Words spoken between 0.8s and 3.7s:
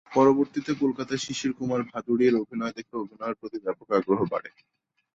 কলকাতায় শিশির কুমার ভাদুড়ীর অভিনয় দেখে অভিনয়ের প্রতি